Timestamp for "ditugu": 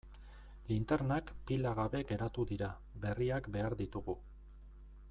3.85-4.19